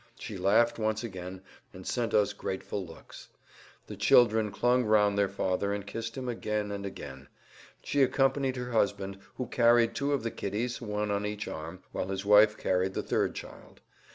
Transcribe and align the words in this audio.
She 0.17 0.35
laughed, 0.35 0.79
once 0.79 1.03
again 1.03 1.31
perhaps 1.31 1.35
in 1.35 1.35
a 1.35 1.41
long 1.41 1.43
time, 1.43 1.73
and 1.73 1.87
sent 1.87 2.13
us 2.15 2.33
grateful 2.33 2.83
looks. 2.83 3.27
The 3.85 3.95
children 3.95 4.49
clung 4.49 4.83
round 4.83 5.15
their 5.15 5.29
father 5.29 5.71
and 5.75 5.85
kissed 5.85 6.17
him 6.17 6.27
again 6.27 6.71
and 6.71 6.87
again. 6.87 7.27
She 7.83 8.01
accompanied 8.01 8.55
her 8.55 8.71
husband, 8.71 9.19
who 9.35 9.45
carried 9.45 9.93
two 9.93 10.11
of 10.11 10.23
the 10.23 10.31
kiddies, 10.31 10.81
one 10.81 11.11
on 11.11 11.23
each 11.27 11.47
arm, 11.47 11.83
while 11.91 12.07
his 12.07 12.25
wife 12.25 12.57
carried 12.57 12.95
the 12.95 13.03
third 13.03 13.35
child. 13.35 13.81